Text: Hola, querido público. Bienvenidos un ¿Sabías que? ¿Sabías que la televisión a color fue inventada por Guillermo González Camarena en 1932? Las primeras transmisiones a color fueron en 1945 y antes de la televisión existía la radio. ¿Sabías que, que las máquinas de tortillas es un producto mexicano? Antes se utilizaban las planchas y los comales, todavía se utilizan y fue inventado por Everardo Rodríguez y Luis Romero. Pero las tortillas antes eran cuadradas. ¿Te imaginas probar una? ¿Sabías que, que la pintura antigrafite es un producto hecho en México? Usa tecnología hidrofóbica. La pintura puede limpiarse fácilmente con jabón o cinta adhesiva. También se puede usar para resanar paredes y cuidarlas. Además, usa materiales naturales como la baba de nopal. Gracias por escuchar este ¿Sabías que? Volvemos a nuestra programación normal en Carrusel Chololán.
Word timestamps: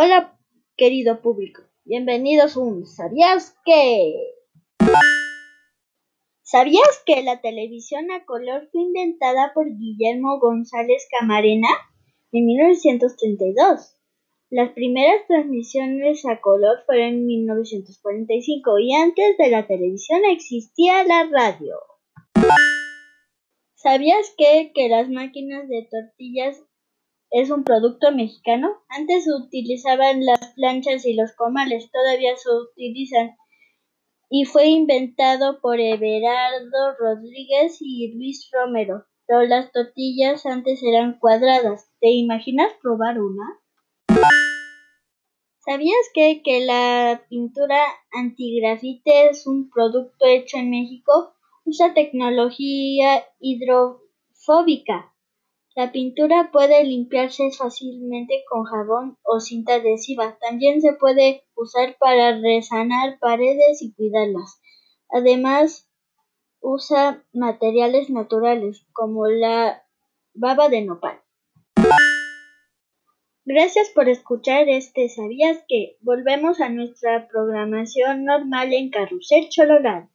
Hola, 0.00 0.38
querido 0.76 1.20
público. 1.22 1.62
Bienvenidos 1.84 2.56
un 2.56 2.86
¿Sabías 2.86 3.56
que? 3.64 4.14
¿Sabías 6.40 7.02
que 7.04 7.24
la 7.24 7.40
televisión 7.40 8.12
a 8.12 8.24
color 8.24 8.68
fue 8.70 8.82
inventada 8.82 9.50
por 9.52 9.66
Guillermo 9.76 10.38
González 10.38 11.04
Camarena 11.18 11.66
en 12.30 12.46
1932? 12.46 13.96
Las 14.50 14.70
primeras 14.70 15.26
transmisiones 15.26 16.24
a 16.26 16.40
color 16.40 16.84
fueron 16.86 17.14
en 17.14 17.26
1945 17.26 18.78
y 18.78 18.94
antes 18.94 19.36
de 19.36 19.50
la 19.50 19.66
televisión 19.66 20.20
existía 20.30 21.02
la 21.02 21.28
radio. 21.28 21.74
¿Sabías 23.74 24.32
que, 24.38 24.70
que 24.72 24.88
las 24.88 25.08
máquinas 25.08 25.68
de 25.68 25.88
tortillas 25.90 26.67
es 27.30 27.50
un 27.50 27.64
producto 27.64 28.12
mexicano? 28.12 28.70
Antes 28.88 29.24
se 29.24 29.32
utilizaban 29.32 30.24
las 30.24 30.54
planchas 30.54 31.04
y 31.06 31.14
los 31.14 31.32
comales, 31.36 31.90
todavía 31.90 32.36
se 32.36 32.48
utilizan 32.50 33.36
y 34.30 34.44
fue 34.44 34.66
inventado 34.68 35.60
por 35.60 35.80
Everardo 35.80 36.94
Rodríguez 36.98 37.78
y 37.80 38.12
Luis 38.14 38.50
Romero. 38.52 39.04
Pero 39.26 39.42
las 39.42 39.72
tortillas 39.72 40.46
antes 40.46 40.82
eran 40.82 41.18
cuadradas. 41.18 41.90
¿Te 42.00 42.10
imaginas 42.10 42.72
probar 42.82 43.20
una? 43.20 43.44
¿Sabías 45.64 46.10
que, 46.14 46.42
que 46.42 46.64
la 46.64 47.22
pintura 47.28 47.78
antigrafite 48.12 49.28
es 49.28 49.46
un 49.46 49.68
producto 49.68 50.26
hecho 50.26 50.56
en 50.56 50.70
México? 50.70 51.34
Usa 51.64 51.92
tecnología 51.92 53.22
hidrofóbica. 53.38 55.12
La 55.78 55.92
pintura 55.92 56.50
puede 56.50 56.82
limpiarse 56.82 57.52
fácilmente 57.52 58.42
con 58.50 58.64
jabón 58.64 59.16
o 59.22 59.38
cinta 59.38 59.74
adhesiva. 59.74 60.36
También 60.40 60.80
se 60.80 60.94
puede 60.94 61.44
usar 61.54 61.96
para 62.00 62.36
resanar 62.36 63.16
paredes 63.20 63.80
y 63.80 63.94
cuidarlas. 63.94 64.60
Además, 65.08 65.88
usa 66.58 67.24
materiales 67.32 68.10
naturales 68.10 68.84
como 68.92 69.28
la 69.28 69.84
baba 70.34 70.68
de 70.68 70.82
nopal. 70.82 71.20
Gracias 73.44 73.88
por 73.90 74.08
escuchar 74.08 74.68
este 74.68 75.08
¿Sabías 75.08 75.58
que? 75.68 75.96
Volvemos 76.00 76.60
a 76.60 76.70
nuestra 76.70 77.28
programación 77.28 78.24
normal 78.24 78.72
en 78.72 78.90
Carrusel 78.90 79.48
Chololán. 79.48 80.10